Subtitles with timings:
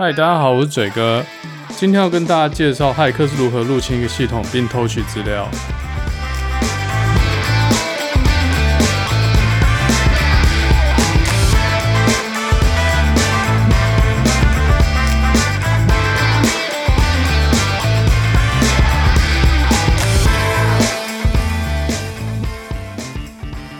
[0.00, 1.24] 嗨，大家好，我是嘴哥。
[1.70, 5.50] 今天要跟大家介绍骇客是如何入侵一个系统并偷取资料。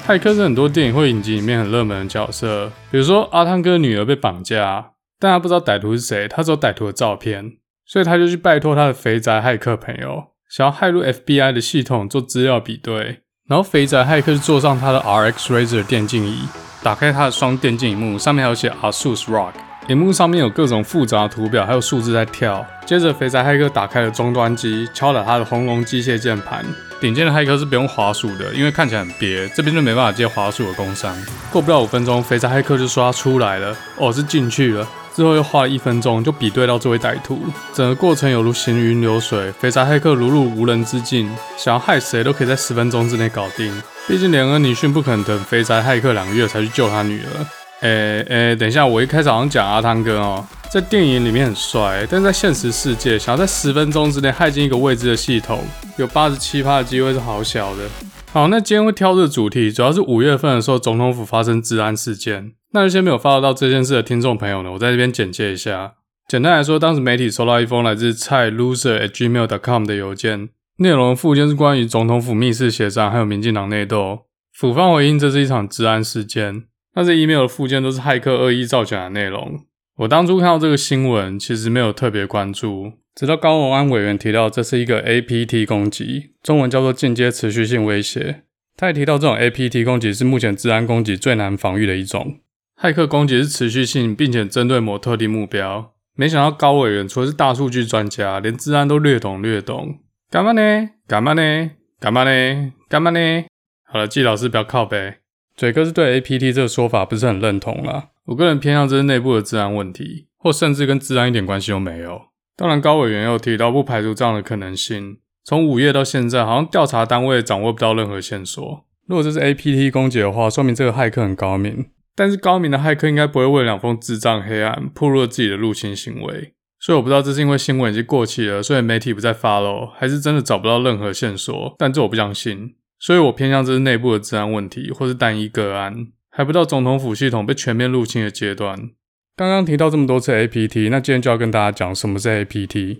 [0.04, 4.84] 骇客是很多电影或影集里面很热门的角色，比如说阿汤哥女儿被绑架，
[5.20, 7.52] 但他不知道歹徒是谁，他只有歹徒的照片，
[7.86, 13.20] 所以他就去拜托他的肥宅骇客朋友，想要骇入 FBI 的系统做资料比对。
[13.48, 16.46] 然后肥宅骇客就坐上他的 RX Razor 电竞椅，
[16.82, 19.52] 打开他的双电竞荧幕，上面还有写 ASUS ROG，
[19.88, 22.64] 荧幕上面有各种复杂的图表，还有数字在跳。
[22.84, 26.62] 接着肥宅骇客打开了终端机，敲打他的红龙机械键盘。
[27.00, 31.16] 顶尖的骇客是不用滑鼠的，因为看起来很憋，这边就没办法接滑鼠的工伤。
[31.50, 34.86] 过不了五分钟，肥宅骇客就说他出来了，哦，是进去了。
[35.18, 37.40] 之后又花了一分钟就比对到这位歹徒，
[37.74, 39.50] 整个过程犹如行云流水。
[39.58, 43.82] 肥宅骇客如入无人之境，想要害谁都可以在十分钟之内搞定。
[44.06, 47.46] 毕竟连恩尼逊不可能等肥宅骇客两个月才去救他女儿。
[47.80, 50.46] 诶诶，等一下，我一开始好像讲阿汤哥哦。
[50.70, 55.64] 在电影里面很帅，但在现实世界，想要在十分钟之内骇进一个未知的系统，
[55.96, 57.82] 有八十七趴的机会是好小的。
[58.30, 62.52] 好，那今天会挑这个主题，主要是五月份的时候，总统府发生治安事件。
[62.72, 65.94] 那有些没有发到这件事的听众朋友呢，我在这边简介一下。
[66.28, 74.26] 简单来说，当时媒体收到一封来自蔡 loser@gmail.com 的邮件，内容附件是关于总统府密室协战，还有民进党内斗。
[74.52, 76.64] 府方回应这是一场治安事件。
[76.94, 79.60] 那这 email 的附件都是骇客恶意造假的内容。
[79.96, 88.44] 我当初看到这个新闻，其实没有特别关注，直到高文安委员提到这是一个 APT 攻击，中文叫做间接持续性威胁。
[88.76, 92.38] 他也提到这种 APT 攻击是目前治安攻击最难防御的一种。
[92.80, 95.94] 骇客攻击是持续性，并且针对某特定目标。
[96.14, 99.98] 没想到高委员除了是大数据专家，连治安都略懂略懂。
[100.30, 100.90] 干嘛呢？
[101.08, 101.70] 干嘛呢？
[101.98, 102.72] 干嘛呢？
[102.88, 103.44] 干嘛呢？
[103.84, 105.14] 好了，季老师不要靠北。
[105.56, 108.10] 嘴哥是对 APT 这个说法不是很认同啦。
[108.26, 112.27] 我个人偏向这是内部的治安问题，或甚至跟治安一点关系都没有。
[112.58, 115.18] 当然，高委员又提到不排除这样的可能性。
[115.44, 118.84] 从五月到现在，好像调查单位掌握不到任何线索。
[119.06, 121.86] 如果这是 APT 攻击的话，说明这个骇客很高明。
[122.16, 126.52] 但是高明的骇客应该不会为两封智障黑暗，暴露了自己的入侵行为。
[126.80, 131.76] 所以我不知道这是因为新闻已经过期了，所以媒体不再 follow，还是真的找不到任何线索。
[131.78, 132.74] 但这我不相信。
[132.98, 136.08] 所以我偏向这是内部的治安问题，或是单一个案。
[136.28, 138.90] 还不到总统府系统被全面入侵的阶段。
[139.38, 142.98] 刚刚提到这么多次 APT，那今天就要跟大家讲什么是 APT。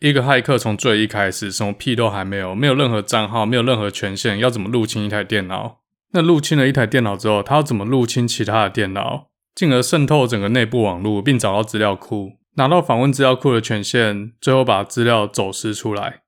[0.00, 5.78] 一个骇客从最一开始什么屁都还没有，没有任何账号，没有任何权限，要怎么入侵一台电脑？
[6.12, 16.20] 那入侵了一台电脑之后，他要怎么入侵其他的电脑，进而渗透整个内部网络，并找到资料库，拿到访问资料库的权限，最后把资料走私出来。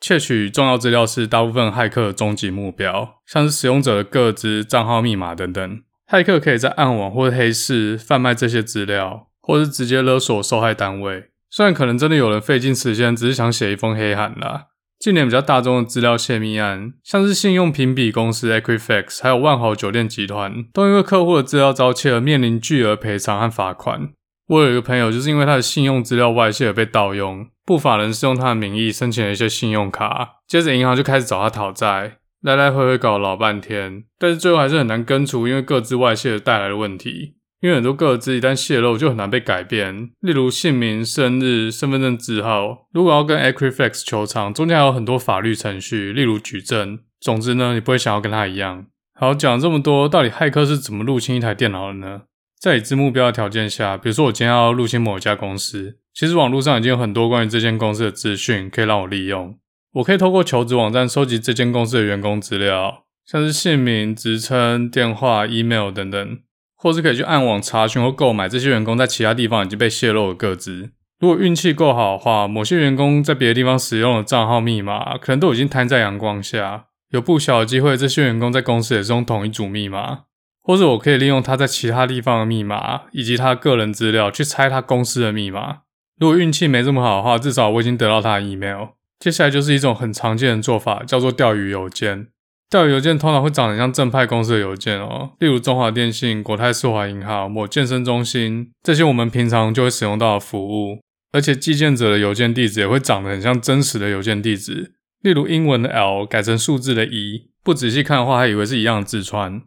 [0.00, 5.82] 窃取重要资料是大部分骇客的终极目标，像是使用者的个资、账号、密码等等。
[6.10, 11.30] 骇客可以在暗网或黑市贩卖这些资料，或是直接勒索受害单位。
[11.50, 14.66] 虽然可能真的有人费尽时间，只是想写一封黑函啦。
[14.98, 24.10] 近年比较大众的资料泄密案，像是信用评比公司 Equifax，还有万豪酒店集团，都因为客户的资料遭窃而面临巨额赔偿和罚款。
[24.46, 32.18] 我有一个朋友，就是因为他的信用资料外泄而被盗用，不法人士用他的名义申请了一些信用卡，接着银行就开始找他讨债。
[32.44, 37.36] 来来回回搞老半天，但是最后还是很难根除，因为各自外泄带来的问题。
[37.62, 42.86] 因为很多个资一旦泄露，就很难被改变，例如姓名、生日、身份证字号。
[42.92, 46.98] 如果要跟 Equifax 求偿，中间还有很多法律程序，例如举证。
[47.18, 48.84] 总之呢，你不会想要跟他一样。
[49.18, 52.24] 好，讲了这么多，到底骇客是怎么入侵一台电脑的呢？
[52.60, 59.58] 在已知目标的条件下，比如说我今天要入侵某一家公司，其实网络上已经有很多关于这间公司的资讯可以让我利用。
[59.94, 66.38] 我可以透过求职网站收集这间公司的员工资料，像是姓名、职称、电话、email 等等，
[66.74, 70.90] 或是可以去暗网查询或购买这些员工在其他地方已经被泄露的个资。
[71.20, 80.22] 如果运气够好的话，某些员工在别的地方使用的账号密码，可能都已经摊在阳光下，有不小的机会这些员工在公司也是用同一组密码，
[80.60, 85.82] 或者我可以利用他在其他地方的密码以及他个人资料去猜他公司的密码。
[86.18, 88.88] 如果运气没这么好的话，至少我已经得到他的 email。
[89.18, 92.28] 接下来就是一种很常见的做法，叫做钓鱼邮件。
[92.70, 100.98] 钓鱼邮件通常会长得像正派公司的邮件哦，例如中华电信、国泰世华银行、某健身中心这些我们平常就会使用到的服务。
[101.32, 109.62] 而且寄件者的邮件地址也会长得很像真实的邮件地址，例如英文的 L 改成数字的 E，不仔细看的话还以为是一样的字串。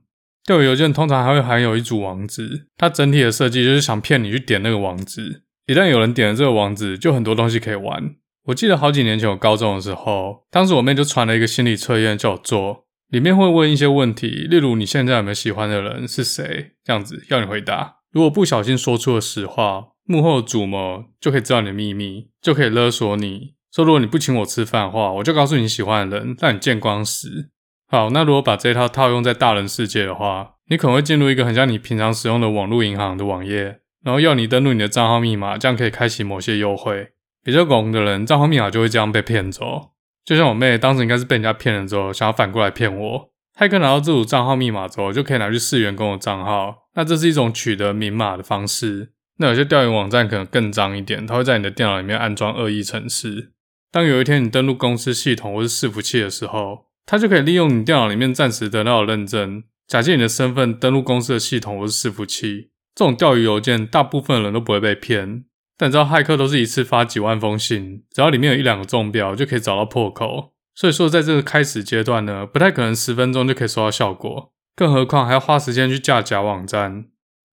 [0.46, 5.44] 钓鱼邮件通常还会含有一组网址，它整体的设计就是想骗你去点那个网址。
[5.66, 8.16] 一旦有人点了这个网址，就很多东西可以玩。
[8.48, 17.98] 我记得好几年前我高中的时候，当时我妹就传了一个心理测验叫我做，里面会问一些问题，例如你现在有没有喜欢的人是谁，这样子要你回答。
[18.14, 27.50] 如果不小心说出了实话，幕后的主谋就可以知道你的秘密，就可以勒索你说，如果你不请我吃饭的话，我就告诉你喜欢的人，让你见光死。
[27.90, 37.10] 好，那如果把这套套用在大人世界的话，你可能会进入一个很像你平常使用的网络银行的网页，然后要你登录你的账号密码，这样可以开启某些优惠。
[37.48, 39.92] 比较拱的人，账号密码就会这样被骗走。
[40.26, 43.30] 就像我妹当时应该是被人家骗了之后，想要反过来骗我。
[43.58, 46.90] 骇客拿到这组账号密码之后，就可以拿去试员工的账号。
[46.96, 49.14] 那这是一种取得明码的方式。
[49.38, 53.54] 那有些调研网站可能更脏一点，它会在你的电脑里面安装恶意程式。
[53.94, 62.72] 当有一天你登录公司系统或是伺服器的时候，它就可以利用你电脑里面暂时得到的认证，假借你的身份登录公司的系统或是伺服器。
[62.94, 65.46] 这种钓鱼邮件，大部分人都不会被骗。
[65.78, 70.54] 但你知道骇客都是一次发几万封信，只要里面有一两个中标，就可以找到破口。
[70.74, 77.06] 所以说，在这个开始阶段呢，不太可能十分钟就可以收到效果，更何况还要花时间去架假网站。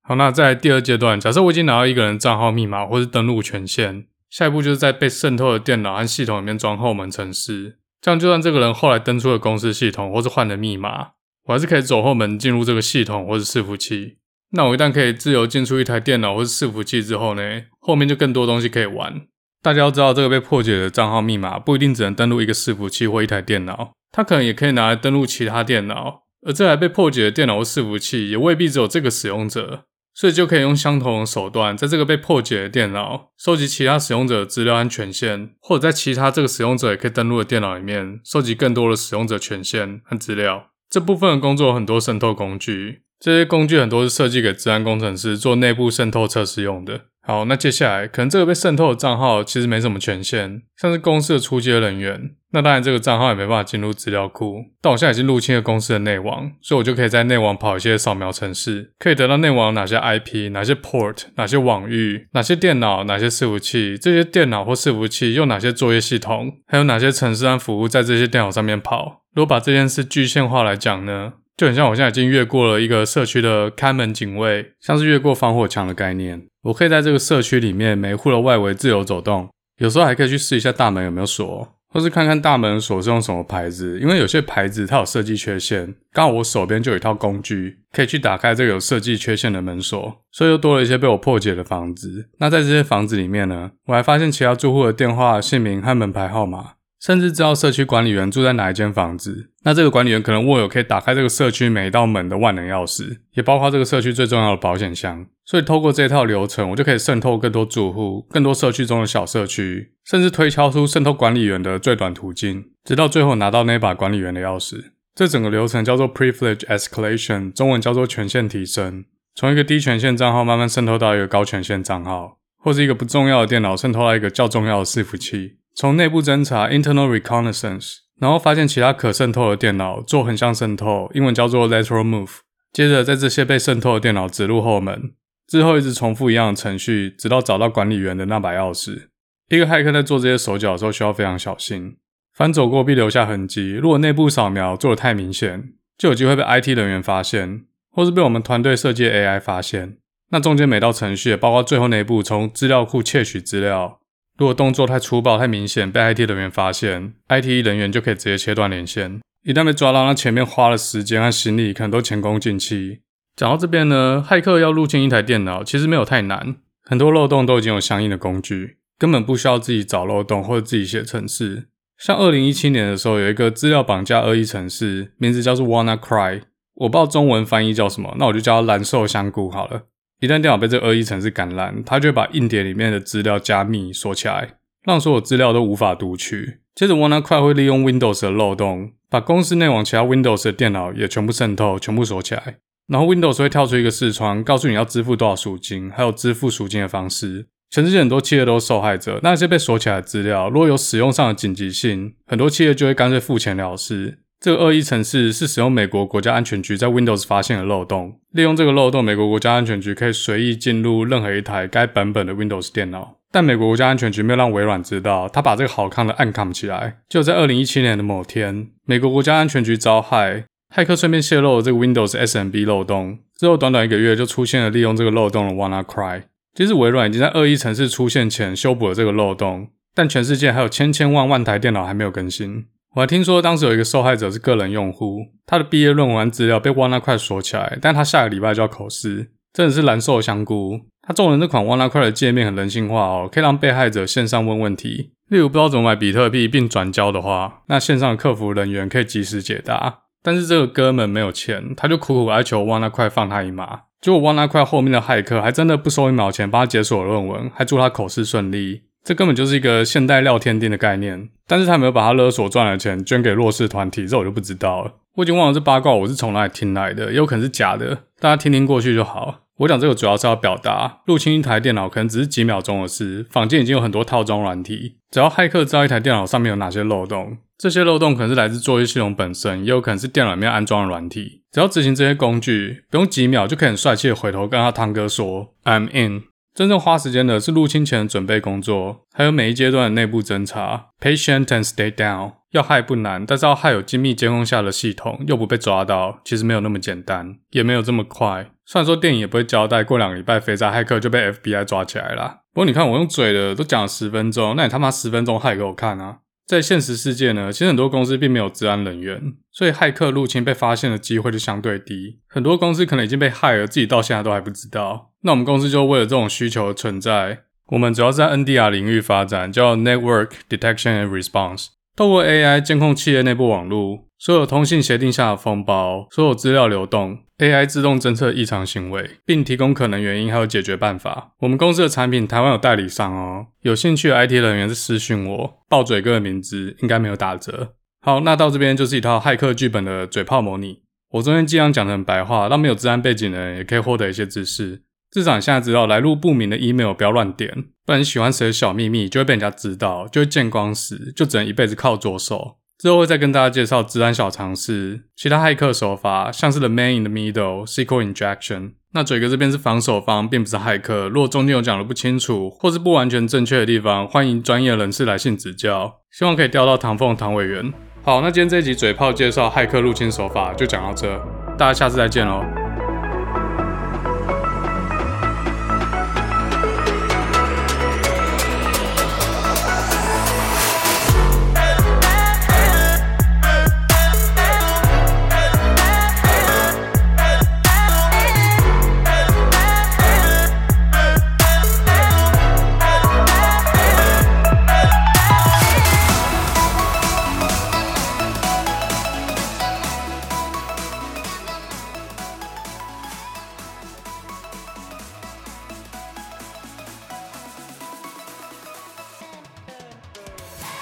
[0.02, 7.78] 好，那在第二阶段，假设我已经拿到一个人账号密码或是登录权限，下一步就是在被渗透的电脑和系统里面装后门程式。
[8.00, 11.12] 这样，就算这个人后来登出了公司系统或是换了密码，
[11.44, 14.18] 我还是可以走后门进入这个系统或是伺服器。
[14.56, 17.42] 那我一旦可以自由进出一台电脑或是伺服器之后呢，
[17.80, 19.22] 后面就更多东西可以玩。
[19.60, 26.22] 大家要知道，这个被破解的账号密码不一定只能登录一个伺服器或一台电脑，它可能也可以拿来登录其他电脑。
[26.46, 40.66] 而这台被破解的电脑或伺服器也未必只有这个使用者，所以就可以用相同的手段，在这个被破解的电脑收集其他使用者的资料和权限，或者在其他这个使用者也可以登录的电脑里面收集更多的使用者权限和资料。
[40.88, 43.00] 这部分的工作有很多渗透工具。
[43.24, 47.00] 这些工具很多是设计给资安工程师做内部渗透测试用的。
[47.22, 54.56] 好，那接下来可能这个被渗透的账号其实没什么权限，像是公司的初阶人员，那当然这个账号也没办法进入资料库。
[54.82, 69.22] 但我现在已经入侵了公司的内网，所以我就可以在内网跑一些扫描程式，可以得到内网哪些 IP、哪些 port、哪些网域、哪些电脑、哪些伺服器，这些电脑或伺服器用哪些作业系统，还有哪些程式和服务在这些电脑上面跑。
[69.34, 71.32] 如果把这件事具象化来讲呢？
[71.56, 76.46] 就很像我现在已经越过了一个社区的看门警卫，像是越过防火墙的概念。
[76.62, 79.48] 我可以在这个社区里面每户的外围自由走动，
[79.78, 85.94] 有时候还可以去试一下大门有没有锁，或是看看大门锁是用什么牌子，因为有些牌子它有设计缺陷。
[86.12, 92.28] 刚好我手边就有一套工具，可以去打开这个有设计缺陷的门锁，所以又多了一些被我破解的房子。
[92.38, 96.72] 那在这些房子里面呢，我还发现其他住户的电话、姓名和门牌号码。
[97.04, 105.26] 甚至知道社区管理员住在哪一间房子，那这个管理员可能握有可以打开这个社区每一道门的万能钥匙，也包括这个社区最重要的保险箱。
[105.44, 114.84] 所以透过这套流程，我就可以渗透更多住户、更多社区中的小社区，甚至推敲出渗透管理员的最短途径，直到最后拿到那把管理员的钥匙。
[115.14, 119.04] 这整个流程叫做 Privilege Escalation，中文叫做权限提升，
[119.34, 125.58] 从一个低权限账号慢慢渗透到一个高权限账号，或是一个不重要的电脑渗透到一个较重要的伺服器。
[125.74, 132.38] 从内部侦查 （internal reconnaissance），然后发现其他可渗透的电脑，做横向渗透，英文叫做 lateral move。
[132.72, 135.12] 接着在这些被渗透的电脑指入后门，
[135.48, 139.08] 之后一直重复一样的程序，直到找到管理员的那把钥匙。
[139.48, 141.96] 一个骇客在做这些手脚的时候需要非常小心，
[142.32, 143.72] 凡走过必留下痕迹。
[143.72, 149.98] 如果内部扫描做得太明显，就有机会被 IT 人员发现，或是被我们团队设计 AI 发现。
[150.30, 154.00] 那中间每道程序，包括最后那一步从资料库窃取资料。
[154.36, 159.20] 如果动作太粗暴、太明显，被 IT 人员发现，IT 人员就可以直接切断连线。
[159.44, 163.00] 一旦被抓到，那前面花了时间和心力，可能都前功尽弃。
[163.36, 171.68] 讲到这边呢，骇客要入侵一台电脑，其实没有太难，很多漏洞都已经有相应的工具，根本不需要自己找漏洞或者自己写程式。
[171.96, 176.42] 像二零一七年的时候，有一个资料绑架恶意程式，名字叫做 WannaCry，
[176.74, 179.82] 我不知道中文翻译叫什么，那我就叫蓝瘦香菇好了。
[180.20, 184.54] 一旦电脑被这恶意程式感染，它就会把硬碟里面的资料加密锁起来，
[184.84, 186.60] 让所有资料都无法读取。
[186.74, 192.56] 接着，WannaCry 会利用 Windows 的漏洞，把公司内网其他 Windows 的电脑也全部渗透，全部锁起来。
[192.86, 197.46] 然后 Windows 会跳出一个视窗，告诉你要支付多少赎金，还有支付赎金的方式。
[197.70, 199.18] 全世界很多企业都是受害者。
[199.22, 204.18] 那些被锁起来的资料，如果有使用上的紧急性，很多企业就会干脆付钱了事。
[204.44, 213.16] 这个恶意程式是使用美国国家安全局在 Windows 发现的漏洞，利用这个漏洞，美国国家安全局可以随意进入任何一台该版本的 Windows 电脑。
[213.32, 216.98] 但美国国家安全局没有让微软知道，他把这个好康的暗杠起来。
[217.08, 220.44] 就在二零一七年的某天，美国国家安全局遭害，
[220.76, 223.20] 骇客顺便泄露了这个 Windows SMB 漏洞。
[223.38, 226.24] 之后短短一个月就出现了利用这个漏洞的 WannaCry。
[226.54, 232.66] 其实微软已经在恶意程式出现前修补了这个漏洞，但全世界还有千千万万台电脑还没有更新。
[232.94, 240.80] 我还听说当时有一个受害者是个人用户，他的毕业论文资料被 WannaCry 锁起来，但他下个礼拜就要口试，真的是蓝瘦香菇。
[241.02, 250.02] 他中的那款 WannaCry 的界面很人性化哦，可以让被害者线上问问题，例如不知道怎么买比特币并转交的话，那线上客服人员可以及时解答。
[250.22, 253.80] 但是这个哥们没有钱，他就苦苦哀求 WannaCry 放他一马。
[254.00, 258.82] 结果 WannaCry 后面的骇客还真的不收一毛钱帮他解锁了论文，还祝他口试顺利。
[259.04, 264.94] 这根本就是一个现代廖天丁的概念，但是他没有把他勒索赚的钱捐给弱势团体，这我就不知道了。
[265.16, 269.42] 我已经忘了这八卦我是从哪里听来的，也有可能是假的，大家听听过去就好。
[269.58, 286.24] 我讲这个主要是要表达，入侵一台电脑可能只是几秒钟的事，坊间已经有很多套装软体，只要骇客知道一台电脑上面有哪些漏洞，这些漏洞可能是来自作业系统本身，也有可能是电脑里面安装的软体，只要执行这些工具，不用几秒就可以很帅气的回头跟他汤哥说 I'm in。
[286.54, 290.90] 真正花时间的是入侵前的准备工作，还有每一阶段的内部侦查。
[291.00, 292.34] Patient and stay down。
[292.52, 298.48] 要害不难，但是要害有精密监控下的系统又不被抓到，其实没有那么简单，也没有这么快。
[298.64, 306.18] 虽然说电影也不会交代过两个礼拜肥宅骇客就被 FBI 抓起来了，不过你看我用嘴的都讲了十分钟，那你他妈十分钟骇给我看啊！
[306.46, 312.20] 在现实世界呢，其实很多公司并没有治安人员，所以骇客入侵被发现的机会就相对低。
[312.28, 315.10] 很多公司可能已经被骇了，自己到现在都还不知道。
[315.24, 321.68] 那我们公司就为了这种需求存在，我们主要在 NDR 领域发展，叫 Network Detection and Response。
[321.96, 331.32] 透过 AI 监控企业内部网络，所有通信协定下的封包，所有资料流动，AI 自动侦测异常行为，并提供可能原因还有解决办法。
[331.38, 337.74] 我们公司的产品台湾有代理商哦，有兴趣的 IT 人员是私讯我，爆嘴哥的名字应该没有打折。
[338.02, 340.82] 好，那到这边就是一套骇客剧本的嘴炮模拟。
[341.12, 344.82] 我中间尽量讲得很白话，让没有资安背景的人也可以获得一些知识。
[345.14, 352.56] 至少你现在知道来路不明的 email 不要乱点，不然你喜欢谁的小秘密就会被人家知道，就会见光死，就只能一辈子靠左手。
[352.76, 358.72] 之后会再跟大家介绍资安小常识，其他骇客手法像是 the man in the middle、SQL injection。
[358.92, 361.08] 那嘴哥这边是防守方，并不是骇客。
[361.08, 366.00] 如果中间有讲的不清楚或是不完全正确的地方，欢迎专业人士来信指教。
[366.10, 367.72] 希望可以钓到唐凤唐委员。
[368.02, 371.16] 好，那今天这一集嘴炮介绍骇客入侵手法就讲到这，
[371.56, 372.63] 大家下次再见喽。